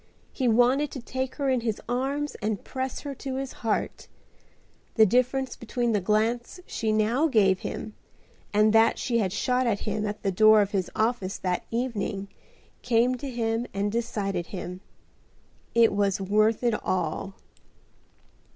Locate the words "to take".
0.93-1.35